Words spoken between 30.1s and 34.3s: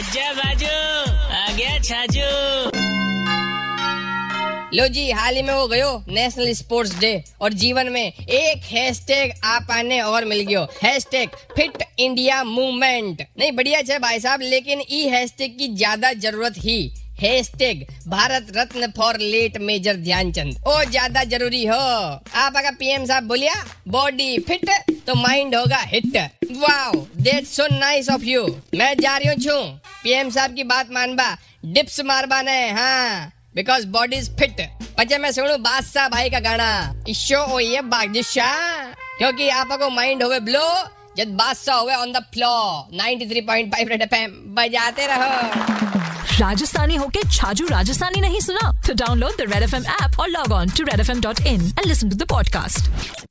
साहब की बात मानबा। डिप्स मारबा ने हाँ। Because body is